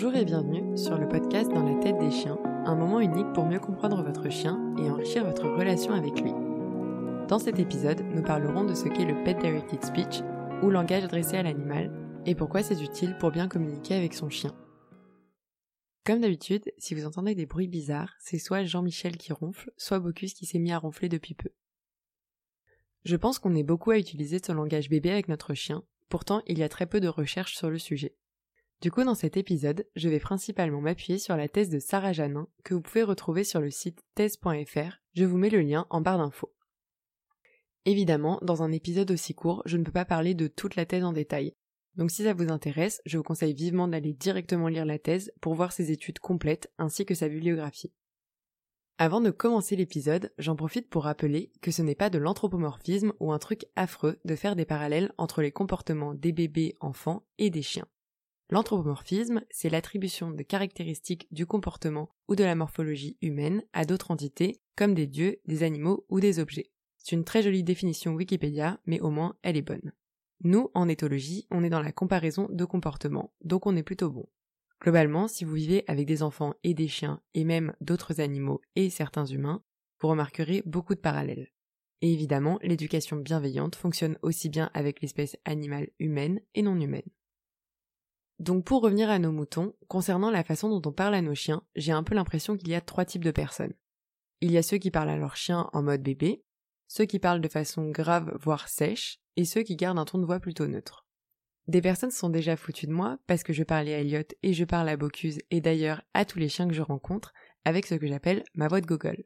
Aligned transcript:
Bonjour 0.00 0.14
et 0.14 0.24
bienvenue 0.24 0.78
sur 0.78 0.96
le 0.96 1.08
podcast 1.08 1.50
Dans 1.50 1.64
la 1.64 1.74
tête 1.82 1.98
des 1.98 2.12
chiens, 2.12 2.38
un 2.64 2.76
moment 2.76 3.00
unique 3.00 3.32
pour 3.32 3.46
mieux 3.46 3.58
comprendre 3.58 4.00
votre 4.04 4.30
chien 4.30 4.72
et 4.78 4.88
enrichir 4.88 5.24
votre 5.24 5.48
relation 5.48 5.92
avec 5.92 6.20
lui. 6.20 6.30
Dans 7.26 7.40
cet 7.40 7.58
épisode, 7.58 8.04
nous 8.14 8.22
parlerons 8.22 8.64
de 8.64 8.74
ce 8.74 8.84
qu'est 8.84 9.04
le 9.04 9.24
Pet 9.24 9.36
Directed 9.40 9.84
Speech, 9.84 10.20
ou 10.62 10.70
langage 10.70 11.02
adressé 11.02 11.36
à 11.36 11.42
l'animal, 11.42 11.90
et 12.26 12.36
pourquoi 12.36 12.62
c'est 12.62 12.80
utile 12.80 13.16
pour 13.18 13.32
bien 13.32 13.48
communiquer 13.48 13.96
avec 13.96 14.14
son 14.14 14.30
chien. 14.30 14.54
Comme 16.04 16.20
d'habitude, 16.20 16.72
si 16.78 16.94
vous 16.94 17.04
entendez 17.04 17.34
des 17.34 17.46
bruits 17.46 17.66
bizarres, 17.66 18.14
c'est 18.20 18.38
soit 18.38 18.62
Jean-Michel 18.62 19.16
qui 19.16 19.32
ronfle, 19.32 19.72
soit 19.76 19.98
Bocus 19.98 20.32
qui 20.32 20.46
s'est 20.46 20.60
mis 20.60 20.70
à 20.70 20.78
ronfler 20.78 21.08
depuis 21.08 21.34
peu. 21.34 21.50
Je 23.04 23.16
pense 23.16 23.40
qu'on 23.40 23.56
est 23.56 23.64
beaucoup 23.64 23.90
à 23.90 23.98
utiliser 23.98 24.38
ce 24.38 24.52
langage 24.52 24.90
bébé 24.90 25.10
avec 25.10 25.26
notre 25.26 25.54
chien, 25.54 25.82
pourtant 26.08 26.40
il 26.46 26.56
y 26.56 26.62
a 26.62 26.68
très 26.68 26.86
peu 26.86 27.00
de 27.00 27.08
recherches 27.08 27.56
sur 27.56 27.68
le 27.68 27.78
sujet. 27.78 28.14
Du 28.80 28.92
coup, 28.92 29.02
dans 29.02 29.16
cet 29.16 29.36
épisode, 29.36 29.88
je 29.96 30.08
vais 30.08 30.20
principalement 30.20 30.80
m'appuyer 30.80 31.18
sur 31.18 31.36
la 31.36 31.48
thèse 31.48 31.68
de 31.68 31.80
Sarah 31.80 32.12
Janin, 32.12 32.46
que 32.62 32.74
vous 32.74 32.80
pouvez 32.80 33.02
retrouver 33.02 33.42
sur 33.42 33.60
le 33.60 33.70
site 33.70 34.04
thèse.fr, 34.14 35.00
je 35.14 35.24
vous 35.24 35.36
mets 35.36 35.50
le 35.50 35.62
lien 35.62 35.86
en 35.90 36.00
barre 36.00 36.18
d'infos. 36.18 36.54
Évidemment, 37.86 38.38
dans 38.40 38.62
un 38.62 38.70
épisode 38.70 39.10
aussi 39.10 39.34
court, 39.34 39.62
je 39.66 39.78
ne 39.78 39.82
peux 39.82 39.90
pas 39.90 40.04
parler 40.04 40.34
de 40.34 40.46
toute 40.46 40.76
la 40.76 40.86
thèse 40.86 41.02
en 41.02 41.12
détail. 41.12 41.54
Donc 41.96 42.12
si 42.12 42.22
ça 42.22 42.34
vous 42.34 42.52
intéresse, 42.52 43.02
je 43.04 43.16
vous 43.16 43.24
conseille 43.24 43.54
vivement 43.54 43.88
d'aller 43.88 44.12
directement 44.12 44.68
lire 44.68 44.84
la 44.84 45.00
thèse 45.00 45.32
pour 45.40 45.54
voir 45.54 45.72
ses 45.72 45.90
études 45.90 46.20
complètes 46.20 46.72
ainsi 46.78 47.04
que 47.04 47.14
sa 47.14 47.28
bibliographie. 47.28 47.92
Avant 48.98 49.20
de 49.20 49.30
commencer 49.30 49.74
l'épisode, 49.74 50.32
j'en 50.38 50.54
profite 50.54 50.88
pour 50.88 51.04
rappeler 51.04 51.50
que 51.62 51.72
ce 51.72 51.82
n'est 51.82 51.96
pas 51.96 52.10
de 52.10 52.18
l'anthropomorphisme 52.18 53.12
ou 53.18 53.32
un 53.32 53.38
truc 53.40 53.66
affreux 53.74 54.20
de 54.24 54.36
faire 54.36 54.54
des 54.54 54.64
parallèles 54.64 55.12
entre 55.18 55.42
les 55.42 55.50
comportements 55.50 56.14
des 56.14 56.32
bébés 56.32 56.76
enfants 56.80 57.24
et 57.38 57.50
des 57.50 57.62
chiens. 57.62 57.88
L'anthropomorphisme, 58.50 59.42
c'est 59.50 59.68
l'attribution 59.68 60.30
de 60.30 60.42
caractéristiques 60.42 61.26
du 61.30 61.44
comportement 61.44 62.08
ou 62.28 62.34
de 62.34 62.44
la 62.44 62.54
morphologie 62.54 63.18
humaine 63.20 63.62
à 63.74 63.84
d'autres 63.84 64.10
entités, 64.10 64.62
comme 64.74 64.94
des 64.94 65.06
dieux, 65.06 65.40
des 65.46 65.62
animaux 65.62 66.06
ou 66.08 66.18
des 66.20 66.38
objets. 66.38 66.70
C'est 66.96 67.14
une 67.14 67.24
très 67.24 67.42
jolie 67.42 67.62
définition 67.62 68.14
Wikipédia, 68.14 68.80
mais 68.86 69.00
au 69.00 69.10
moins 69.10 69.36
elle 69.42 69.58
est 69.58 69.62
bonne. 69.62 69.92
Nous, 70.44 70.70
en 70.74 70.88
éthologie, 70.88 71.46
on 71.50 71.62
est 71.62 71.70
dans 71.70 71.82
la 71.82 71.92
comparaison 71.92 72.48
de 72.50 72.64
comportements, 72.64 73.34
donc 73.44 73.66
on 73.66 73.76
est 73.76 73.82
plutôt 73.82 74.10
bon. 74.10 74.26
Globalement, 74.80 75.28
si 75.28 75.44
vous 75.44 75.54
vivez 75.54 75.84
avec 75.86 76.06
des 76.06 76.22
enfants 76.22 76.54
et 76.62 76.72
des 76.72 76.88
chiens, 76.88 77.20
et 77.34 77.44
même 77.44 77.74
d'autres 77.80 78.20
animaux 78.20 78.60
et 78.76 78.88
certains 78.88 79.26
humains, 79.26 79.62
vous 80.00 80.08
remarquerez 80.08 80.62
beaucoup 80.64 80.94
de 80.94 81.00
parallèles. 81.00 81.48
Et 82.00 82.12
évidemment, 82.12 82.60
l'éducation 82.62 83.16
bienveillante 83.16 83.74
fonctionne 83.74 84.16
aussi 84.22 84.48
bien 84.48 84.70
avec 84.72 85.00
l'espèce 85.02 85.36
animale 85.44 85.90
humaine 85.98 86.40
et 86.54 86.62
non 86.62 86.80
humaine. 86.80 87.10
Donc 88.38 88.64
pour 88.64 88.82
revenir 88.82 89.10
à 89.10 89.18
nos 89.18 89.32
moutons, 89.32 89.74
concernant 89.88 90.30
la 90.30 90.44
façon 90.44 90.68
dont 90.68 90.88
on 90.88 90.92
parle 90.92 91.14
à 91.14 91.22
nos 91.22 91.34
chiens, 91.34 91.62
j'ai 91.74 91.92
un 91.92 92.04
peu 92.04 92.14
l'impression 92.14 92.56
qu'il 92.56 92.68
y 92.68 92.74
a 92.74 92.80
trois 92.80 93.04
types 93.04 93.24
de 93.24 93.32
personnes. 93.32 93.74
Il 94.40 94.52
y 94.52 94.58
a 94.58 94.62
ceux 94.62 94.78
qui 94.78 94.92
parlent 94.92 95.08
à 95.08 95.16
leur 95.16 95.36
chien 95.36 95.68
en 95.72 95.82
mode 95.82 96.02
bébé, 96.02 96.44
ceux 96.86 97.04
qui 97.04 97.18
parlent 97.18 97.40
de 97.40 97.48
façon 97.48 97.90
grave 97.90 98.36
voire 98.40 98.68
sèche, 98.68 99.20
et 99.36 99.44
ceux 99.44 99.62
qui 99.62 99.76
gardent 99.76 99.98
un 99.98 100.04
ton 100.04 100.18
de 100.18 100.24
voix 100.24 100.40
plutôt 100.40 100.66
neutre. 100.66 101.04
Des 101.66 101.82
personnes 101.82 102.10
sont 102.10 102.30
déjà 102.30 102.56
foutues 102.56 102.86
de 102.86 102.92
moi 102.92 103.18
parce 103.26 103.42
que 103.42 103.52
je 103.52 103.62
parle 103.62 103.88
à 103.88 104.00
Elliot 104.00 104.22
et 104.42 104.54
je 104.54 104.64
parle 104.64 104.88
à 104.88 104.96
Bocuse 104.96 105.38
et 105.50 105.60
d'ailleurs 105.60 106.02
à 106.14 106.24
tous 106.24 106.38
les 106.38 106.48
chiens 106.48 106.66
que 106.66 106.74
je 106.74 106.80
rencontre 106.80 107.34
avec 107.64 107.86
ce 107.86 107.94
que 107.94 108.06
j'appelle 108.06 108.42
ma 108.54 108.68
voix 108.68 108.80
de 108.80 108.86
gogol. 108.86 109.24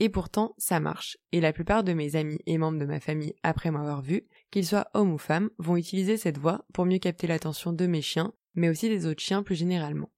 Et 0.00 0.08
pourtant, 0.08 0.54
ça 0.58 0.80
marche, 0.80 1.18
et 1.30 1.40
la 1.40 1.52
plupart 1.52 1.84
de 1.84 1.92
mes 1.92 2.16
amis 2.16 2.40
et 2.46 2.58
membres 2.58 2.80
de 2.80 2.86
ma 2.86 2.98
famille, 2.98 3.34
après 3.42 3.70
m'avoir 3.70 4.02
vu, 4.02 4.26
qu'ils 4.50 4.66
soient 4.66 4.88
hommes 4.94 5.12
ou 5.12 5.18
femmes, 5.18 5.50
vont 5.58 5.76
utiliser 5.76 6.16
cette 6.16 6.38
voix 6.38 6.64
pour 6.72 6.84
mieux 6.84 6.98
capter 6.98 7.28
l'attention 7.28 7.72
de 7.72 7.86
mes 7.86 8.02
chiens, 8.02 8.32
mais 8.54 8.68
aussi 8.68 8.88
des 8.88 9.06
autres 9.06 9.22
chiens 9.22 9.42
plus 9.42 9.54
généralement. 9.54 10.10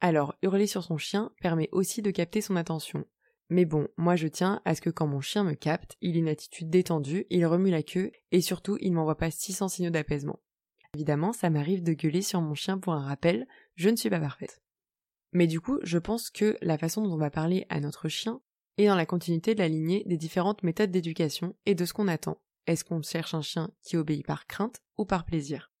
Alors, 0.00 0.36
hurler 0.42 0.66
sur 0.66 0.84
son 0.84 0.96
chien 0.96 1.32
permet 1.40 1.68
aussi 1.72 2.02
de 2.02 2.10
capter 2.10 2.40
son 2.40 2.56
attention. 2.56 3.04
Mais 3.50 3.64
bon, 3.64 3.88
moi 3.96 4.14
je 4.14 4.28
tiens 4.28 4.60
à 4.64 4.74
ce 4.74 4.80
que 4.80 4.90
quand 4.90 5.06
mon 5.06 5.20
chien 5.20 5.42
me 5.42 5.54
capte, 5.54 5.96
il 6.00 6.16
ait 6.16 6.20
une 6.20 6.28
attitude 6.28 6.70
détendue, 6.70 7.26
il 7.30 7.46
remue 7.46 7.70
la 7.70 7.82
queue, 7.82 8.12
et 8.30 8.40
surtout 8.40 8.76
il 8.80 8.92
m'envoie 8.92 9.16
pas 9.16 9.30
600 9.30 9.68
signaux 9.68 9.90
d'apaisement. 9.90 10.38
Évidemment, 10.94 11.32
ça 11.32 11.50
m'arrive 11.50 11.82
de 11.82 11.92
gueuler 11.92 12.22
sur 12.22 12.40
mon 12.40 12.54
chien 12.54 12.78
pour 12.78 12.92
un 12.92 13.04
rappel, 13.04 13.46
je 13.74 13.88
ne 13.88 13.96
suis 13.96 14.10
pas 14.10 14.20
parfaite. 14.20 14.62
Mais 15.32 15.46
du 15.46 15.60
coup, 15.60 15.78
je 15.82 15.98
pense 15.98 16.30
que 16.30 16.56
la 16.62 16.78
façon 16.78 17.02
dont 17.02 17.14
on 17.14 17.18
va 17.18 17.30
parler 17.30 17.66
à 17.68 17.80
notre 17.80 18.08
chien 18.08 18.40
est 18.78 18.86
dans 18.86 18.96
la 18.96 19.06
continuité 19.06 19.54
de 19.54 19.60
la 19.60 19.68
lignée 19.68 20.04
des 20.06 20.16
différentes 20.16 20.62
méthodes 20.62 20.90
d'éducation 20.90 21.54
et 21.66 21.74
de 21.74 21.84
ce 21.84 21.92
qu'on 21.92 22.08
attend. 22.08 22.40
Est-ce 22.66 22.84
qu'on 22.84 23.02
cherche 23.02 23.34
un 23.34 23.42
chien 23.42 23.70
qui 23.82 23.96
obéit 23.96 24.26
par 24.26 24.46
crainte 24.46 24.82
ou 24.96 25.04
par 25.04 25.24
plaisir? 25.24 25.72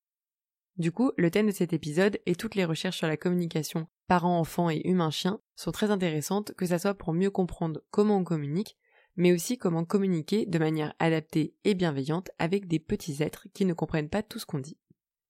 Du 0.78 0.92
coup, 0.92 1.10
le 1.16 1.30
thème 1.30 1.48
de 1.48 1.52
cet 1.52 1.72
épisode 1.72 2.20
et 2.24 2.36
toutes 2.36 2.54
les 2.54 2.64
recherches 2.64 2.98
sur 2.98 3.08
la 3.08 3.16
communication 3.16 3.88
parent-enfant 4.06 4.70
et 4.70 4.80
humain-chien 4.84 5.40
sont 5.56 5.72
très 5.72 5.90
intéressantes, 5.90 6.54
que 6.54 6.66
ça 6.66 6.78
soit 6.78 6.94
pour 6.94 7.12
mieux 7.12 7.30
comprendre 7.30 7.80
comment 7.90 8.18
on 8.18 8.24
communique, 8.24 8.76
mais 9.16 9.32
aussi 9.32 9.58
comment 9.58 9.84
communiquer 9.84 10.46
de 10.46 10.58
manière 10.58 10.94
adaptée 11.00 11.56
et 11.64 11.74
bienveillante 11.74 12.30
avec 12.38 12.68
des 12.68 12.78
petits 12.78 13.24
êtres 13.24 13.48
qui 13.52 13.64
ne 13.64 13.74
comprennent 13.74 14.08
pas 14.08 14.22
tout 14.22 14.38
ce 14.38 14.46
qu'on 14.46 14.60
dit. 14.60 14.78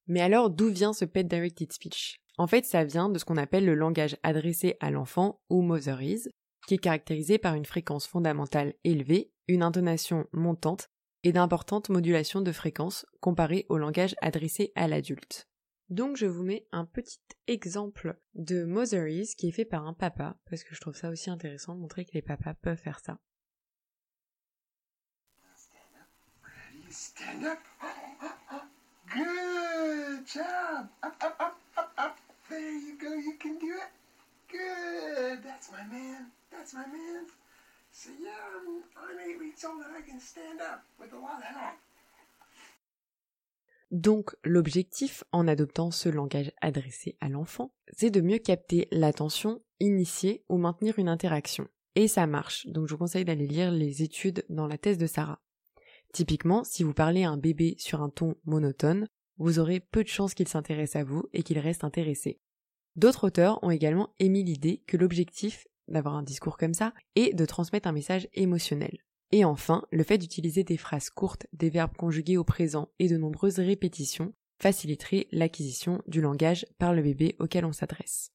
Mais 0.07 0.21
alors 0.21 0.51
d'où 0.51 0.69
vient 0.69 0.93
ce 0.93 1.07
Pet 1.07 1.27
Directed 1.27 1.73
Speech? 1.73 2.21
En 2.37 2.47
fait, 2.47 2.67
ça 2.67 2.85
vient 2.85 3.09
de 3.09 3.19
ce 3.19 3.25
qu'on 3.25 3.39
appelle 3.39 3.65
le 3.65 3.75
langage 3.75 4.19
adressé 4.23 4.77
à 4.81 4.91
l'enfant 4.91 5.41
ou 5.49 5.63
Motherese, 5.63 6.29
qui 6.67 6.75
est 6.75 6.79
caractérisé 6.79 7.39
par 7.39 7.55
une 7.55 7.65
fréquence 7.65 8.07
fondamentale 8.07 8.75
élevée, 8.85 9.33
une 9.49 9.63
intonation 9.63 10.27
montante 10.33 10.91
et 11.29 11.33
d'importantes 11.33 11.91
modulations 11.91 12.41
de 12.41 12.53
fréquence 12.53 13.05
comparées 13.21 13.67
au 13.69 13.77
langage 13.77 14.17
adressé 14.23 14.73
à 14.75 14.89
l'adulte. 14.89 15.47
Donc 15.91 16.17
je 16.17 16.25
vous 16.25 16.43
mets 16.43 16.67
un 16.73 16.87
petit 16.87 17.21
exemple 17.47 18.19
de 18.35 18.65
Motherese 18.65 19.35
qui 19.35 19.49
est 19.49 19.53
fait 19.53 19.67
par 19.67 19.87
un 19.87 19.93
papa, 19.93 20.39
parce 20.49 20.65
que 20.65 20.75
je 20.75 20.81
trouve 20.81 20.97
ça 20.97 21.11
aussi 21.11 21.29
intéressant 21.29 21.75
de 21.75 21.81
montrer 21.81 22.07
que 22.07 22.13
les 22.15 22.23
papas 22.23 22.55
peuvent 22.55 22.79
faire 22.79 23.01
ça. 23.01 23.19
Good. 34.51 35.43
That's 35.45 35.71
my 35.71 35.85
man. 35.93 36.31
That's 36.51 36.73
my 36.73 36.87
man. 36.87 37.27
I 39.97 40.03
can 40.09 40.21
stand 40.21 40.61
up 40.61 40.83
with. 40.99 41.11
Donc 43.91 44.37
l'objectif 44.45 45.25
en 45.33 45.49
adoptant 45.49 45.91
ce 45.91 46.11
langage 46.11 46.53
adressé 46.61 47.17
à 47.21 47.29
l'enfant, 47.29 47.73
c'est 47.97 48.11
de 48.11 48.21
mieux 48.21 48.39
capter 48.39 48.87
l'attention, 48.91 49.63
initier 49.81 50.45
ou 50.49 50.59
maintenir 50.59 50.99
une 50.99 51.09
interaction. 51.09 51.69
Et 51.95 52.07
ça 52.07 52.27
marche, 52.27 52.67
donc 52.67 52.87
je 52.87 52.93
vous 52.93 52.99
conseille 52.99 53.25
d'aller 53.25 53.47
lire 53.47 53.71
les 53.71 54.03
études 54.03 54.45
dans 54.51 54.67
la 54.67 54.77
thèse 54.77 54.99
de 54.99 55.07
Sarah. 55.07 55.41
Typiquement, 56.13 56.65
si 56.65 56.83
vous 56.83 56.93
parlez 56.93 57.25
à 57.25 57.31
un 57.31 57.39
bébé 57.39 57.77
sur 57.79 58.03
un 58.03 58.11
ton 58.11 58.35
monotone, 58.45 59.09
vous 59.39 59.59
aurez 59.59 59.81
peu 59.81 60.03
de 60.03 60.09
chances 60.09 60.35
qu'il 60.35 60.49
s'intéresse 60.49 60.97
à 60.97 61.05
vous 61.05 61.25
et 61.33 61.43
qu'il 61.43 61.59
reste 61.59 61.85
intéressé. 61.85 62.41
D'autres 62.97 63.29
auteurs 63.29 63.63
ont 63.63 63.71
également 63.71 64.13
émis 64.19 64.43
l'idée 64.43 64.83
que 64.87 64.97
l'objectif 64.97 65.67
d'avoir 65.89 66.15
un 66.15 66.23
discours 66.23 66.57
comme 66.57 66.75
ça 66.75 66.93
est 67.17 67.35
de 67.35 67.45
transmettre 67.45 67.89
un 67.89 67.93
message 67.93 68.29
émotionnel. 68.35 68.99
Et 69.31 69.45
enfin, 69.45 69.85
le 69.91 70.05
fait 70.05 70.19
d'utiliser 70.19 70.65
des 70.65 70.77
phrases 70.77 71.11
courtes, 71.11 71.47
des 71.53 71.71
verbes 71.71 71.97
conjugués 71.97 72.37
au 72.37 72.45
présent 72.45 72.89
et 72.99 73.09
de 73.09 73.17
nombreuses 73.17 73.59
répétitions 73.59 74.33
faciliterait 74.61 75.29
l'acquisition 75.31 76.03
du 76.07 76.21
langage 76.21 76.67
par 76.79 76.95
le 76.95 77.03
bébé 77.03 77.37
auquel 77.39 77.65
on 77.65 77.73
s'adresse. 77.73 78.33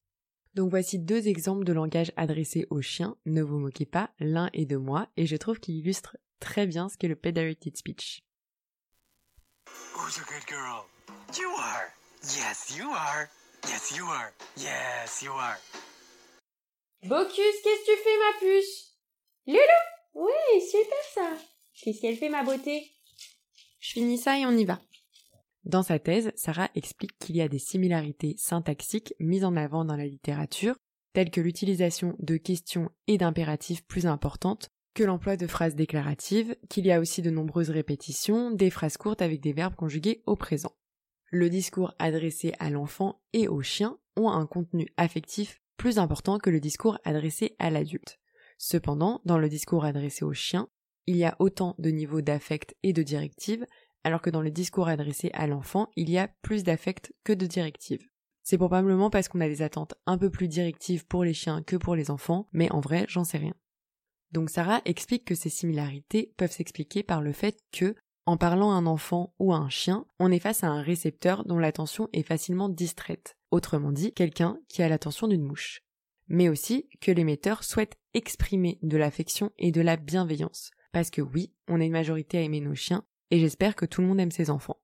Donc 0.54 0.70
voici 0.70 1.00
deux 1.00 1.28
exemples 1.28 1.66
de 1.66 1.74
langage 1.74 2.12
adressé 2.16 2.68
aux 2.70 2.82
chiens, 2.82 3.18
ne 3.26 3.42
vous 3.42 3.58
moquez 3.58 3.86
pas, 3.86 4.12
l'un 4.20 4.50
est 4.54 4.66
de 4.66 4.78
moi, 4.78 5.10
et 5.18 5.26
je 5.26 5.36
trouve 5.36 5.60
qu'il 5.60 5.76
illustre 5.76 6.16
très 6.40 6.68
bien 6.68 6.90
ce 6.90 6.98
qu'est 6.98 7.08
le 7.08 7.16
Pedirected 7.16 7.76
Speech. 7.76 8.24
A 10.16 10.26
good? 10.26 11.40
You 11.40 11.50
are. 11.58 11.92
Yes, 12.22 12.78
you 12.78 12.88
are. 12.92 13.30
Yes, 13.68 13.98
you 13.98 14.06
are. 14.06 14.32
Yes, 14.58 15.24
you 15.24 15.32
are. 15.32 15.58
Bocus, 17.06 17.36
qu'est-ce 17.36 17.86
que 17.86 17.92
tu 17.92 18.02
fais, 18.02 18.18
ma 18.18 18.40
puce? 18.40 18.98
Loulou 19.48 20.26
Oui, 20.26 20.62
super 20.62 21.04
ça. 21.14 21.38
Qu'est-ce 21.82 22.00
qu'elle 22.00 22.16
fait, 22.16 22.30
ma 22.30 22.44
beauté? 22.44 22.82
Je 23.82 23.92
finis 23.92 24.18
ça 24.18 24.40
et 24.40 24.46
on 24.46 24.52
y 24.52 24.64
va. 24.64 24.80
Dans 25.66 25.84
sa 25.84 26.00
thèse, 26.00 26.32
Sarah 26.36 26.70
explique 26.76 27.18
qu'il 27.20 27.36
y 27.36 27.42
a 27.42 27.50
des 27.50 27.60
similarités 27.60 28.36
syntaxiques 28.38 29.14
mises 29.20 29.44
en 29.44 29.58
avant 29.58 29.84
dans 29.84 29.98
la 29.98 30.06
littérature, 30.06 30.78
telles 31.12 31.30
que 31.30 31.42
l'utilisation 31.42 32.16
de 32.20 32.38
questions 32.38 32.90
et 33.08 33.18
d'impératifs 33.18 33.86
plus 33.86 34.06
importantes 34.06 34.70
que 34.94 35.04
l'emploi 35.04 35.36
de 35.36 35.48
phrases 35.48 35.76
déclaratives, 35.76 36.56
qu'il 36.70 36.86
y 36.86 36.92
a 36.92 37.02
aussi 37.02 37.22
de 37.22 37.32
nombreuses 37.32 37.72
répétitions, 37.72 38.52
des 38.52 38.70
phrases 38.70 38.96
courtes 38.96 39.22
avec 39.22 39.42
des 39.42 39.52
verbes 39.52 39.76
conjugués 39.76 40.24
au 40.26 40.38
présent. 40.38 40.72
Le 41.26 41.50
discours 41.50 41.96
adressé 42.00 42.54
à 42.60 42.70
l'enfant 42.70 43.22
et 43.34 43.50
au 43.50 43.62
chien 43.62 43.98
ont 44.16 44.30
un 44.30 44.46
contenu 44.46 44.88
affectif 44.96 45.63
plus 45.84 46.00
important 46.00 46.40
que 46.40 46.50
le 46.50 46.62
discours 46.62 46.98
adressé 47.04 47.58
à 47.60 47.70
l'adulte. 47.70 48.18
Cependant, 48.58 49.20
dans 49.26 49.38
le 49.38 49.50
discours 49.50 49.84
adressé 49.84 50.24
au 50.24 50.32
chien, 50.32 50.70
il 51.08 51.18
y 51.18 51.26
a 51.26 51.36
autant 51.40 51.76
de 51.78 51.90
niveaux 51.90 52.22
d'affect 52.22 52.74
et 52.84 52.94
de 52.94 53.04
directives, 53.04 53.66
alors 54.06 54.22
que 54.22 54.30
dans 54.30 54.40
le 54.40 54.50
discours 54.50 54.88
adressé 54.88 55.30
à 55.34 55.46
l'enfant, 55.46 55.90
il 55.98 56.10
y 56.10 56.18
a 56.18 56.30
plus 56.42 56.64
d'affect 56.64 57.12
que 57.26 57.34
de 57.34 57.46
directives. 57.46 58.08
C'est 58.44 58.58
probablement 58.58 59.10
parce 59.10 59.28
qu'on 59.28 59.42
a 59.42 59.50
des 59.50 59.62
attentes 59.62 59.94
un 60.06 60.18
peu 60.18 60.30
plus 60.30 60.48
directives 60.48 61.06
pour 61.06 61.26
les 61.26 61.34
chiens 61.34 61.62
que 61.62 61.76
pour 61.76 61.98
les 61.98 62.12
enfants, 62.12 62.48
mais 62.54 62.72
en 62.72 62.80
vrai, 62.80 63.06
j'en 63.10 63.26
sais 63.26 63.40
rien. 63.40 63.56
Donc 64.32 64.52
Sarah 64.52 64.82
explique 64.86 65.26
que 65.26 65.36
ces 65.36 65.50
similarités 65.50 66.34
peuvent 66.38 66.50
s'expliquer 66.50 67.04
par 67.04 67.22
le 67.22 67.34
fait 67.34 67.60
que, 67.74 67.94
en 68.26 68.38
parlant 68.38 68.72
à 68.72 68.76
un 68.76 68.86
enfant 68.86 69.34
ou 69.40 69.54
à 69.54 69.58
un 69.58 69.70
chien, 69.70 70.06
on 70.20 70.32
est 70.32 70.40
face 70.40 70.64
à 70.64 70.68
un 70.68 70.82
récepteur 70.82 71.46
dont 71.46 71.60
l'attention 71.60 72.08
est 72.14 72.24
facilement 72.24 72.70
distraite, 72.70 73.36
autrement 73.52 73.92
dit, 73.92 74.14
quelqu'un 74.14 74.60
qui 74.70 74.82
a 74.82 74.90
l'attention 74.90 75.28
d'une 75.28 75.44
mouche. 75.44 75.82
Mais 76.28 76.48
aussi 76.48 76.88
que 77.02 77.12
l'émetteur 77.12 77.64
souhaite 77.64 77.98
exprimer 78.14 78.80
de 78.82 78.98
l'affection 78.98 79.52
et 79.58 79.72
de 79.72 79.82
la 79.82 79.98
bienveillance, 79.98 80.72
parce 80.94 81.10
que 81.10 81.22
oui, 81.22 81.54
on 81.68 81.82
est 81.82 81.88
une 81.88 81.92
majorité 81.92 82.38
à 82.38 82.42
aimer 82.42 82.62
nos 82.62 82.76
chiens, 82.76 83.04
et 83.30 83.40
j'espère 83.40 83.76
que 83.76 83.86
tout 83.86 84.02
le 84.02 84.08
monde 84.08 84.22
aime 84.22 84.32
ses 84.32 84.50
enfants. 84.50 84.80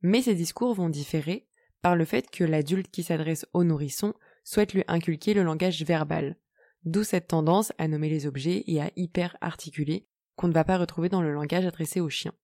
Mais 0.00 0.22
ces 0.22 0.34
discours 0.34 0.74
vont 0.74 0.88
différer 0.88 1.46
par 1.82 1.96
le 1.96 2.04
fait 2.04 2.30
que 2.30 2.44
l'adulte 2.44 2.90
qui 2.90 3.02
s'adresse 3.02 3.46
au 3.52 3.64
nourrisson 3.64 4.14
souhaite 4.44 4.72
lui 4.72 4.84
inculquer 4.88 5.34
le 5.34 5.42
langage 5.42 5.82
verbal, 5.84 6.38
d'où 6.84 7.04
cette 7.04 7.28
tendance 7.28 7.72
à 7.76 7.88
nommer 7.88 8.08
les 8.08 8.26
objets 8.26 8.64
et 8.66 8.80
à 8.80 8.90
hyper 8.96 9.36
articuler 9.42 10.06
qu'on 10.36 10.48
ne 10.48 10.52
va 10.52 10.64
pas 10.64 10.78
retrouver 10.78 11.08
dans 11.08 11.22
le 11.22 11.32
langage 11.32 11.66
adressé 11.66 12.00
aux 12.00 12.08
chiens. 12.08 12.34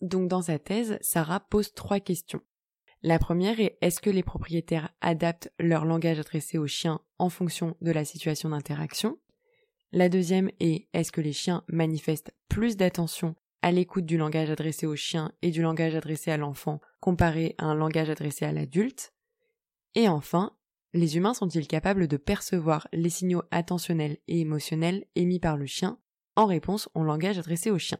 Donc 0.00 0.28
dans 0.28 0.42
sa 0.42 0.58
thèse, 0.58 0.98
Sarah 1.00 1.40
pose 1.40 1.72
trois 1.74 2.00
questions. 2.00 2.42
La 3.02 3.18
première 3.18 3.60
est 3.60 3.78
est-ce 3.80 4.00
que 4.00 4.10
les 4.10 4.22
propriétaires 4.22 4.90
adaptent 5.00 5.52
leur 5.58 5.84
langage 5.84 6.18
adressé 6.18 6.58
aux 6.58 6.66
chiens 6.66 7.00
en 7.18 7.28
fonction 7.28 7.76
de 7.80 7.92
la 7.92 8.04
situation 8.04 8.48
d'interaction? 8.48 9.18
La 9.92 10.08
deuxième 10.08 10.50
est 10.60 10.88
est-ce 10.92 11.12
que 11.12 11.20
les 11.20 11.32
chiens 11.32 11.64
manifestent 11.68 12.32
plus 12.48 12.76
d'attention 12.76 13.36
à 13.62 13.72
l'écoute 13.72 14.04
du 14.04 14.18
langage 14.18 14.50
adressé 14.50 14.86
aux 14.86 14.96
chiens 14.96 15.32
et 15.42 15.50
du 15.50 15.62
langage 15.62 15.94
adressé 15.94 16.30
à 16.30 16.36
l'enfant 16.36 16.80
comparé 17.00 17.54
à 17.58 17.66
un 17.66 17.74
langage 17.74 18.10
adressé 18.10 18.44
à 18.44 18.52
l'adulte? 18.52 19.14
Et 19.94 20.08
enfin, 20.08 20.56
les 20.92 21.16
humains 21.16 21.34
sont-ils 21.34 21.66
capables 21.66 22.08
de 22.08 22.16
percevoir 22.16 22.88
les 22.92 23.10
signaux 23.10 23.42
attentionnels 23.50 24.18
et 24.26 24.40
émotionnels 24.40 25.06
émis 25.14 25.40
par 25.40 25.56
le 25.56 25.66
chien 25.66 25.98
en 26.38 26.46
réponse 26.46 26.88
au 26.94 27.02
langage 27.02 27.38
adressé 27.38 27.70
au 27.70 27.78
chien 27.78 27.98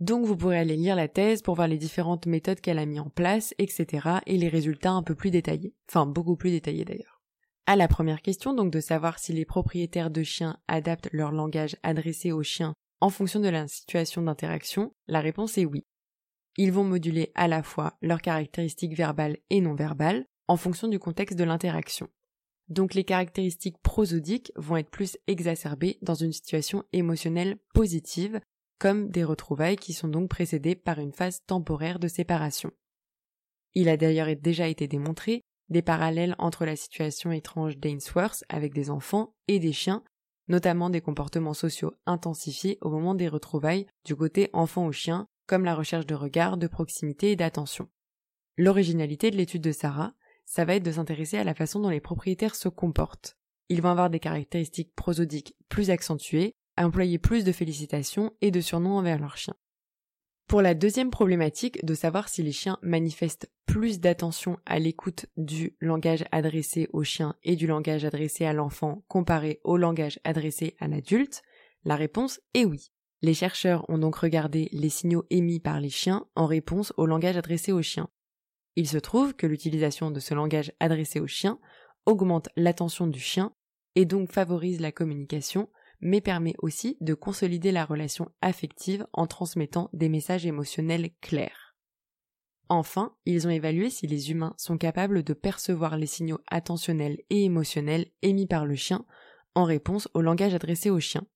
donc 0.00 0.26
vous 0.26 0.36
pourrez 0.36 0.58
aller 0.58 0.76
lire 0.76 0.96
la 0.96 1.08
thèse 1.08 1.40
pour 1.40 1.54
voir 1.54 1.68
les 1.68 1.78
différentes 1.78 2.26
méthodes 2.26 2.60
qu'elle 2.60 2.78
a 2.78 2.86
mis 2.86 3.00
en 3.00 3.08
place, 3.08 3.54
etc. 3.58 4.08
et 4.26 4.36
les 4.36 4.48
résultats 4.48 4.90
un 4.90 5.02
peu 5.02 5.14
plus 5.14 5.30
détaillés. 5.30 5.74
Enfin 5.88 6.04
beaucoup 6.04 6.36
plus 6.36 6.50
détaillés 6.50 6.84
d'ailleurs. 6.84 7.22
À 7.66 7.76
la 7.76 7.88
première 7.88 8.20
question, 8.20 8.52
donc 8.52 8.70
de 8.70 8.80
savoir 8.80 9.18
si 9.18 9.32
les 9.32 9.44
propriétaires 9.44 10.10
de 10.10 10.22
chiens 10.22 10.58
adaptent 10.68 11.08
leur 11.12 11.32
langage 11.32 11.76
adressé 11.82 12.32
aux 12.32 12.42
chiens 12.42 12.74
en 13.00 13.08
fonction 13.08 13.40
de 13.40 13.48
la 13.48 13.66
situation 13.68 14.22
d'interaction, 14.22 14.92
la 15.06 15.20
réponse 15.20 15.58
est 15.58 15.64
oui. 15.64 15.86
Ils 16.56 16.72
vont 16.72 16.84
moduler 16.84 17.32
à 17.34 17.48
la 17.48 17.62
fois 17.62 17.96
leurs 18.02 18.20
caractéristiques 18.20 18.96
verbales 18.96 19.38
et 19.50 19.60
non 19.60 19.74
verbales 19.74 20.26
en 20.48 20.56
fonction 20.56 20.88
du 20.88 20.98
contexte 20.98 21.38
de 21.38 21.44
l'interaction. 21.44 22.08
Donc 22.68 22.94
les 22.94 23.04
caractéristiques 23.04 23.78
prosodiques 23.82 24.52
vont 24.56 24.76
être 24.76 24.90
plus 24.90 25.18
exacerbées 25.26 25.98
dans 26.02 26.14
une 26.14 26.32
situation 26.32 26.84
émotionnelle 26.92 27.58
positive, 27.74 28.40
comme 28.78 29.10
des 29.10 29.24
retrouvailles 29.24 29.76
qui 29.76 29.92
sont 29.92 30.08
donc 30.08 30.28
précédées 30.30 30.74
par 30.74 30.98
une 30.98 31.12
phase 31.12 31.42
temporaire 31.46 31.98
de 31.98 32.08
séparation. 32.08 32.72
Il 33.74 33.88
a 33.88 33.96
d'ailleurs 33.96 34.34
déjà 34.36 34.68
été 34.68 34.88
démontré 34.88 35.42
des 35.68 35.82
parallèles 35.82 36.36
entre 36.38 36.64
la 36.64 36.76
situation 36.76 37.32
étrange 37.32 37.78
d'Ainsworth 37.78 38.44
avec 38.48 38.72
des 38.72 38.90
enfants 38.90 39.34
et 39.48 39.58
des 39.58 39.72
chiens, 39.72 40.02
notamment 40.48 40.90
des 40.90 41.00
comportements 41.00 41.54
sociaux 41.54 41.94
intensifiés 42.06 42.78
au 42.80 42.90
moment 42.90 43.14
des 43.14 43.28
retrouvailles 43.28 43.86
du 44.04 44.14
côté 44.14 44.50
enfant 44.52 44.86
ou 44.86 44.92
chien, 44.92 45.26
comme 45.46 45.64
la 45.64 45.74
recherche 45.74 46.06
de 46.06 46.14
regard, 46.14 46.56
de 46.56 46.66
proximité 46.66 47.32
et 47.32 47.36
d'attention. 47.36 47.88
L'originalité 48.56 49.30
de 49.30 49.36
l'étude 49.36 49.62
de 49.62 49.72
Sarah, 49.72 50.14
ça 50.44 50.64
va 50.64 50.74
être 50.74 50.84
de 50.84 50.92
s'intéresser 50.92 51.38
à 51.38 51.44
la 51.44 51.54
façon 51.54 51.80
dont 51.80 51.88
les 51.88 52.00
propriétaires 52.00 52.54
se 52.54 52.68
comportent. 52.68 53.36
Ils 53.68 53.82
vont 53.82 53.90
avoir 53.90 54.10
des 54.10 54.20
caractéristiques 54.20 54.94
prosodiques 54.94 55.56
plus 55.68 55.90
accentuées, 55.90 56.54
employer 56.76 57.18
plus 57.18 57.44
de 57.44 57.52
félicitations 57.52 58.32
et 58.40 58.50
de 58.50 58.60
surnoms 58.60 58.96
envers 58.96 59.18
leurs 59.18 59.36
chiens. 59.36 59.56
Pour 60.46 60.60
la 60.60 60.74
deuxième 60.74 61.10
problématique 61.10 61.84
de 61.84 61.94
savoir 61.94 62.28
si 62.28 62.42
les 62.42 62.52
chiens 62.52 62.78
manifestent 62.82 63.50
plus 63.64 63.98
d'attention 63.98 64.58
à 64.66 64.78
l'écoute 64.78 65.26
du 65.38 65.74
langage 65.80 66.24
adressé 66.32 66.88
au 66.92 67.02
chien 67.02 67.34
et 67.42 67.56
du 67.56 67.66
langage 67.66 68.04
adressé 68.04 68.44
à 68.44 68.52
l'enfant 68.52 69.02
comparé 69.08 69.60
au 69.64 69.78
langage 69.78 70.20
adressé 70.22 70.76
à 70.78 70.86
l'adulte, 70.86 71.42
la 71.84 71.96
réponse 71.96 72.40
est 72.52 72.66
oui. 72.66 72.90
Les 73.22 73.32
chercheurs 73.32 73.88
ont 73.88 73.96
donc 73.96 74.16
regardé 74.16 74.68
les 74.72 74.90
signaux 74.90 75.24
émis 75.30 75.60
par 75.60 75.80
les 75.80 75.88
chiens 75.88 76.26
en 76.34 76.44
réponse 76.44 76.92
au 76.98 77.06
langage 77.06 77.38
adressé 77.38 77.72
aux 77.72 77.82
chiens. 77.82 78.10
Il 78.76 78.88
se 78.88 78.98
trouve 78.98 79.34
que 79.34 79.46
l'utilisation 79.46 80.10
de 80.10 80.20
ce 80.20 80.34
langage 80.34 80.72
adressé 80.80 81.20
au 81.20 81.26
chien 81.26 81.58
augmente 82.06 82.48
l'attention 82.56 83.06
du 83.06 83.20
chien 83.20 83.54
et 83.94 84.04
donc 84.04 84.32
favorise 84.32 84.80
la 84.80 84.92
communication, 84.92 85.70
mais 86.00 86.20
permet 86.20 86.54
aussi 86.58 86.96
de 87.00 87.14
consolider 87.14 87.72
la 87.72 87.84
relation 87.84 88.30
affective 88.40 89.06
en 89.12 89.26
transmettant 89.26 89.88
des 89.92 90.08
messages 90.08 90.46
émotionnels 90.46 91.10
clairs. 91.20 91.76
Enfin, 92.68 93.14
ils 93.26 93.46
ont 93.46 93.50
évalué 93.50 93.90
si 93.90 94.06
les 94.06 94.30
humains 94.30 94.54
sont 94.56 94.78
capables 94.78 95.22
de 95.22 95.34
percevoir 95.34 95.96
les 95.96 96.06
signaux 96.06 96.40
attentionnels 96.50 97.18
et 97.30 97.44
émotionnels 97.44 98.10
émis 98.22 98.46
par 98.46 98.64
le 98.64 98.74
chien 98.74 99.04
en 99.54 99.64
réponse 99.64 100.08
au 100.14 100.20
langage 100.20 100.54
adressé 100.54 100.90
au 100.90 100.98
chien. 100.98 101.26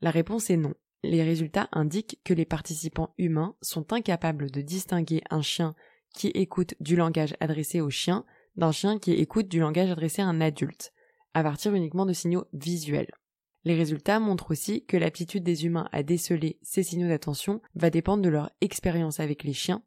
La 0.00 0.10
réponse 0.10 0.50
est 0.50 0.56
non. 0.56 0.74
Les 1.04 1.22
résultats 1.22 1.68
indiquent 1.72 2.20
que 2.24 2.34
les 2.34 2.44
participants 2.44 3.14
humains 3.18 3.56
sont 3.62 3.92
incapables 3.92 4.50
de 4.50 4.60
distinguer 4.60 5.22
un 5.30 5.42
chien 5.42 5.74
qui 6.18 6.28
écoute 6.28 6.74
du 6.80 6.96
langage 6.96 7.36
adressé 7.38 7.80
au 7.80 7.90
chien 7.90 8.24
d'un 8.56 8.72
chien 8.72 8.98
qui 8.98 9.12
écoute 9.12 9.46
du 9.46 9.60
langage 9.60 9.88
adressé 9.88 10.20
à 10.20 10.26
un 10.26 10.40
adulte, 10.40 10.92
à 11.32 11.44
partir 11.44 11.74
uniquement 11.74 12.06
de 12.06 12.12
signaux 12.12 12.46
visuels. 12.52 13.12
Les 13.62 13.76
résultats 13.76 14.18
montrent 14.18 14.50
aussi 14.50 14.84
que 14.84 14.96
l'aptitude 14.96 15.44
des 15.44 15.64
humains 15.64 15.88
à 15.92 16.02
déceler 16.02 16.58
ces 16.60 16.82
signaux 16.82 17.06
d'attention 17.06 17.60
va 17.76 17.90
dépendre 17.90 18.24
de 18.24 18.28
leur 18.28 18.50
expérience 18.60 19.20
avec 19.20 19.44
les 19.44 19.52
chiens 19.52 19.84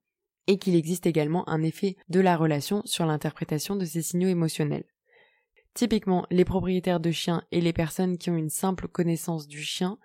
et 0.48 0.57
qu'il 0.57 0.75
existe 0.75 1.06
également 1.06 1.48
un 1.50 1.63
effet 1.63 1.98
de 2.07 2.22
la 2.22 2.38
relation 2.38 2.81
sur 2.86 3.06
l'interprétation 3.06 3.75
de 3.75 3.84
ces 3.84 4.01
signaux 4.01 4.30
émotionnels. 4.30 4.86
Typiquement, 5.74 6.25
les 6.31 6.45
propriétaires 6.45 7.01
de 7.01 7.12
chiens 7.12 7.44
et 7.51 7.60
les 7.60 7.74
personnes 7.74 8.18
qui 8.18 8.30
ont 8.30 8.38
une 8.38 8.50
simple 8.50 8.88
connaissance 8.88 9.50
du 9.50 9.62
chien 9.62 9.98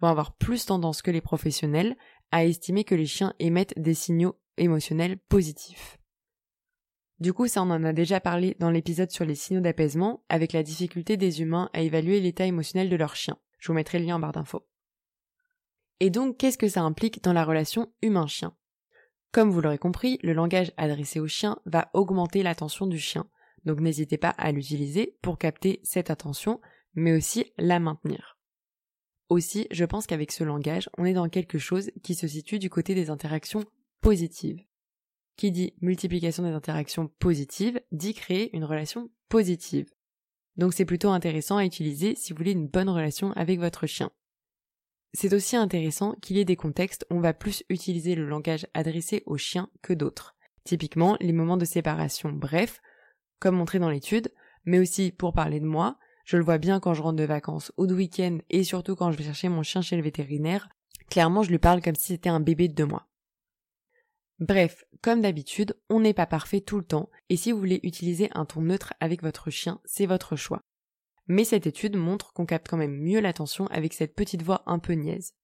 vont 0.00 0.08
avoir 0.08 0.34
plus 0.34 0.64
tendance 0.64 1.02
que 1.02 1.10
les 1.10 1.20
professionnels 1.20 1.94
à 2.30 2.46
estimer 2.46 2.84
que 2.84 2.94
les 2.94 3.06
chiens 3.06 3.34
émettent 3.38 3.78
des 3.78 3.94
signaux 3.94 4.36
émotionnels 4.56 5.18
positifs. 5.28 5.98
Du 7.20 7.32
coup, 7.32 7.46
ça 7.46 7.62
on 7.62 7.70
en 7.70 7.84
a 7.84 7.92
déjà 7.92 8.20
parlé 8.20 8.56
dans 8.58 8.70
l'épisode 8.70 9.10
sur 9.10 9.24
les 9.24 9.34
signaux 9.34 9.60
d'apaisement, 9.60 10.24
avec 10.28 10.52
la 10.52 10.62
difficulté 10.62 11.16
des 11.16 11.40
humains 11.40 11.70
à 11.72 11.80
évaluer 11.80 12.20
l'état 12.20 12.46
émotionnel 12.46 12.90
de 12.90 12.96
leur 12.96 13.16
chien. 13.16 13.38
Je 13.58 13.68
vous 13.68 13.74
mettrai 13.74 13.98
le 13.98 14.06
lien 14.06 14.16
en 14.16 14.18
barre 14.18 14.32
d'infos. 14.32 14.66
Et 16.00 16.10
donc, 16.10 16.36
qu'est-ce 16.36 16.58
que 16.58 16.68
ça 16.68 16.82
implique 16.82 17.22
dans 17.22 17.32
la 17.32 17.44
relation 17.44 17.92
humain-chien? 18.02 18.54
Comme 19.32 19.50
vous 19.50 19.60
l'aurez 19.60 19.78
compris, 19.78 20.18
le 20.22 20.32
langage 20.32 20.72
adressé 20.76 21.20
au 21.20 21.26
chien 21.26 21.58
va 21.66 21.90
augmenter 21.94 22.42
l'attention 22.42 22.86
du 22.86 22.98
chien, 22.98 23.28
donc 23.64 23.80
n'hésitez 23.80 24.18
pas 24.18 24.30
à 24.30 24.52
l'utiliser 24.52 25.16
pour 25.22 25.38
capter 25.38 25.80
cette 25.82 26.10
attention, 26.10 26.60
mais 26.94 27.16
aussi 27.16 27.52
la 27.58 27.80
maintenir. 27.80 28.38
Aussi, 29.28 29.66
je 29.70 29.84
pense 29.84 30.06
qu'avec 30.06 30.30
ce 30.30 30.44
langage, 30.44 30.90
on 30.98 31.04
est 31.04 31.14
dans 31.14 31.28
quelque 31.28 31.58
chose 31.58 31.90
qui 32.02 32.14
se 32.14 32.28
situe 32.28 32.58
du 32.58 32.70
côté 32.70 32.94
des 32.94 33.10
interactions 33.10 33.64
Qui 35.38 35.50
dit 35.50 35.72
multiplication 35.80 36.42
des 36.42 36.50
interactions 36.50 37.08
positives 37.18 37.80
dit 37.90 38.12
créer 38.12 38.54
une 38.54 38.64
relation 38.64 39.08
positive. 39.30 39.88
Donc 40.58 40.74
c'est 40.74 40.84
plutôt 40.84 41.08
intéressant 41.08 41.56
à 41.56 41.64
utiliser 41.64 42.14
si 42.14 42.32
vous 42.32 42.36
voulez 42.36 42.50
une 42.50 42.68
bonne 42.68 42.90
relation 42.90 43.32
avec 43.32 43.58
votre 43.58 43.86
chien. 43.86 44.10
C'est 45.14 45.32
aussi 45.32 45.56
intéressant 45.56 46.16
qu'il 46.20 46.36
y 46.36 46.40
ait 46.40 46.44
des 46.44 46.54
contextes 46.54 47.06
où 47.08 47.14
on 47.14 47.20
va 47.20 47.32
plus 47.32 47.64
utiliser 47.70 48.14
le 48.14 48.28
langage 48.28 48.66
adressé 48.74 49.22
aux 49.24 49.38
chiens 49.38 49.70
que 49.80 49.94
d'autres. 49.94 50.36
Typiquement 50.64 51.16
les 51.20 51.32
moments 51.32 51.56
de 51.56 51.64
séparation, 51.64 52.30
bref, 52.30 52.82
comme 53.38 53.56
montré 53.56 53.78
dans 53.78 53.88
l'étude, 53.88 54.30
mais 54.66 54.80
aussi 54.80 55.12
pour 55.12 55.32
parler 55.32 55.60
de 55.60 55.66
moi, 55.66 55.98
je 56.26 56.36
le 56.36 56.44
vois 56.44 56.58
bien 56.58 56.78
quand 56.78 56.92
je 56.92 57.00
rentre 57.00 57.16
de 57.16 57.24
vacances 57.24 57.72
ou 57.78 57.86
de 57.86 57.94
week-end 57.94 58.36
et 58.50 58.64
surtout 58.64 58.96
quand 58.96 59.12
je 59.12 59.16
vais 59.16 59.24
chercher 59.24 59.48
mon 59.48 59.62
chien 59.62 59.80
chez 59.80 59.96
le 59.96 60.02
vétérinaire, 60.02 60.68
clairement 61.08 61.42
je 61.42 61.48
lui 61.48 61.58
parle 61.58 61.80
comme 61.80 61.96
si 61.96 62.08
c'était 62.08 62.28
un 62.28 62.40
bébé 62.40 62.68
de 62.68 62.74
deux 62.74 62.84
mois. 62.84 63.08
Bref, 64.40 64.84
comme 65.00 65.20
d'habitude, 65.20 65.78
on 65.88 66.00
n'est 66.00 66.14
pas 66.14 66.26
parfait 66.26 66.60
tout 66.60 66.78
le 66.78 66.84
temps, 66.84 67.08
et 67.28 67.36
si 67.36 67.52
vous 67.52 67.58
voulez 67.58 67.80
utiliser 67.82 68.28
un 68.34 68.44
ton 68.44 68.62
neutre 68.62 68.92
avec 69.00 69.22
votre 69.22 69.50
chien, 69.50 69.80
c'est 69.84 70.06
votre 70.06 70.34
choix. 70.34 70.62
Mais 71.26 71.44
cette 71.44 71.66
étude 71.66 71.96
montre 71.96 72.32
qu'on 72.32 72.46
capte 72.46 72.68
quand 72.68 72.76
même 72.76 72.98
mieux 73.00 73.20
l'attention 73.20 73.66
avec 73.68 73.92
cette 73.92 74.14
petite 74.14 74.42
voix 74.42 74.62
un 74.66 74.78
peu 74.78 74.92
niaise. 74.94 75.34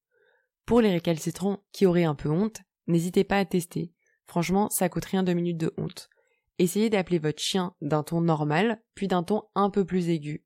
Pour 0.66 0.80
les 0.80 0.90
récalcitrants 0.90 1.64
qui 1.72 1.86
auraient 1.86 2.04
un 2.04 2.14
peu 2.14 2.28
honte, 2.28 2.60
n'hésitez 2.86 3.24
pas 3.24 3.38
à 3.38 3.44
tester. 3.44 3.92
Franchement, 4.26 4.68
ça 4.70 4.88
coûte 4.88 5.06
rien 5.06 5.22
deux 5.22 5.32
minutes 5.32 5.56
de 5.56 5.72
honte. 5.78 6.10
Essayez 6.58 6.90
d'appeler 6.90 7.18
votre 7.18 7.40
chien 7.40 7.74
d'un 7.80 8.02
ton 8.02 8.20
normal, 8.20 8.82
puis 8.94 9.08
d'un 9.08 9.22
ton 9.22 9.44
un 9.54 9.70
peu 9.70 9.84
plus 9.84 10.10
aigu. 10.10 10.44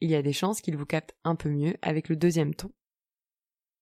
Il 0.00 0.10
y 0.10 0.14
a 0.14 0.22
des 0.22 0.32
chances 0.32 0.60
qu'il 0.60 0.76
vous 0.76 0.86
capte 0.86 1.14
un 1.24 1.36
peu 1.36 1.50
mieux 1.50 1.76
avec 1.82 2.08
le 2.08 2.16
deuxième 2.16 2.54
ton. 2.54 2.72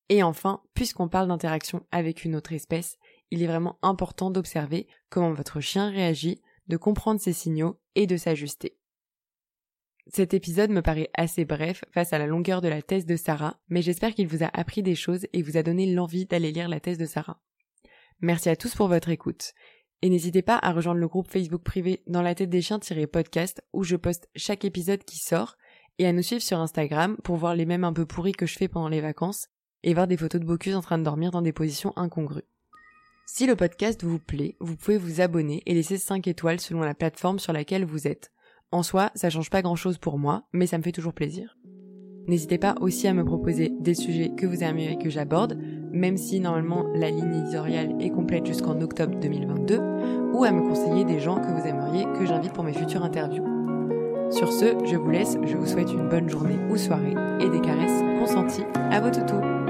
Et 0.08 0.24
enfin, 0.24 0.62
puisqu'on 0.74 1.08
parle 1.08 1.28
d'interaction 1.28 1.86
avec 1.92 2.24
une 2.24 2.34
autre 2.34 2.52
espèce, 2.52 2.98
il 3.30 3.42
est 3.42 3.46
vraiment 3.46 3.78
important 3.82 4.30
d'observer 4.30 4.86
comment 5.08 5.32
votre 5.32 5.60
chien 5.60 5.90
réagit 5.90 6.40
de 6.68 6.76
comprendre 6.76 7.20
ses 7.20 7.32
signaux 7.32 7.80
et 7.94 8.06
de 8.06 8.16
s'ajuster. 8.16 8.76
Cet 10.06 10.34
épisode 10.34 10.70
me 10.70 10.82
paraît 10.82 11.10
assez 11.14 11.44
bref 11.44 11.84
face 11.92 12.12
à 12.12 12.18
la 12.18 12.26
longueur 12.26 12.60
de 12.60 12.68
la 12.68 12.82
thèse 12.82 13.06
de 13.06 13.16
Sarah, 13.16 13.60
mais 13.68 13.82
j'espère 13.82 14.14
qu'il 14.14 14.26
vous 14.26 14.42
a 14.42 14.50
appris 14.52 14.82
des 14.82 14.94
choses 14.94 15.26
et 15.32 15.42
vous 15.42 15.56
a 15.56 15.62
donné 15.62 15.86
l'envie 15.86 16.26
d'aller 16.26 16.50
lire 16.50 16.68
la 16.68 16.80
thèse 16.80 16.98
de 16.98 17.06
Sarah. 17.06 17.40
Merci 18.20 18.48
à 18.48 18.56
tous 18.56 18.74
pour 18.74 18.88
votre 18.88 19.08
écoute. 19.08 19.52
Et 20.02 20.08
n'hésitez 20.08 20.42
pas 20.42 20.58
à 20.62 20.72
rejoindre 20.72 21.00
le 21.00 21.08
groupe 21.08 21.30
Facebook 21.30 21.62
privé 21.62 22.02
dans 22.06 22.22
la 22.22 22.34
tête 22.34 22.50
des 22.50 22.62
chiens-podcast 22.62 23.62
où 23.72 23.84
je 23.84 23.96
poste 23.96 24.28
chaque 24.34 24.64
épisode 24.64 25.04
qui 25.04 25.18
sort 25.18 25.56
et 25.98 26.06
à 26.06 26.12
nous 26.12 26.22
suivre 26.22 26.42
sur 26.42 26.58
Instagram 26.58 27.16
pour 27.22 27.36
voir 27.36 27.54
les 27.54 27.66
mêmes 27.66 27.84
un 27.84 27.92
peu 27.92 28.06
pourris 28.06 28.32
que 28.32 28.46
je 28.46 28.56
fais 28.56 28.68
pendant 28.68 28.88
les 28.88 29.02
vacances 29.02 29.48
et 29.82 29.94
voir 29.94 30.06
des 30.06 30.16
photos 30.16 30.40
de 30.40 30.46
Bocuse 30.46 30.74
en 30.74 30.80
train 30.80 30.98
de 30.98 31.04
dormir 31.04 31.30
dans 31.30 31.42
des 31.42 31.52
positions 31.52 31.92
incongrues. 31.96 32.48
Si 33.32 33.46
le 33.46 33.54
podcast 33.54 34.02
vous 34.02 34.18
plaît, 34.18 34.56
vous 34.58 34.74
pouvez 34.74 34.98
vous 34.98 35.20
abonner 35.20 35.62
et 35.64 35.72
laisser 35.72 35.98
5 35.98 36.26
étoiles 36.26 36.58
selon 36.58 36.80
la 36.80 36.94
plateforme 36.94 37.38
sur 37.38 37.52
laquelle 37.52 37.84
vous 37.84 38.08
êtes. 38.08 38.32
En 38.72 38.82
soi, 38.82 39.12
ça 39.14 39.30
change 39.30 39.50
pas 39.50 39.62
grand 39.62 39.76
chose 39.76 39.98
pour 39.98 40.18
moi, 40.18 40.42
mais 40.52 40.66
ça 40.66 40.78
me 40.78 40.82
fait 40.82 40.90
toujours 40.90 41.14
plaisir. 41.14 41.56
N'hésitez 42.26 42.58
pas 42.58 42.74
aussi 42.80 43.06
à 43.06 43.14
me 43.14 43.24
proposer 43.24 43.72
des 43.78 43.94
sujets 43.94 44.32
que 44.36 44.46
vous 44.46 44.64
aimeriez 44.64 44.98
que 44.98 45.10
j'aborde, 45.10 45.56
même 45.92 46.16
si 46.16 46.40
normalement 46.40 46.88
la 46.92 47.10
ligne 47.10 47.32
éditoriale 47.32 47.94
est 48.00 48.10
complète 48.10 48.46
jusqu'en 48.46 48.80
octobre 48.80 49.20
2022, 49.20 49.78
ou 50.32 50.42
à 50.42 50.50
me 50.50 50.62
conseiller 50.68 51.04
des 51.04 51.20
gens 51.20 51.36
que 51.36 51.52
vous 51.52 51.68
aimeriez 51.68 52.06
que 52.18 52.26
j'invite 52.26 52.52
pour 52.52 52.64
mes 52.64 52.74
futures 52.74 53.04
interviews. 53.04 53.46
Sur 54.32 54.52
ce, 54.52 54.76
je 54.84 54.96
vous 54.96 55.10
laisse, 55.10 55.38
je 55.44 55.56
vous 55.56 55.66
souhaite 55.66 55.92
une 55.92 56.08
bonne 56.08 56.28
journée 56.28 56.58
ou 56.68 56.76
soirée 56.76 57.14
et 57.40 57.48
des 57.48 57.60
caresses 57.60 58.02
consenties 58.18 58.66
à 58.74 59.00
vos 59.00 59.10
toutous. 59.12 59.69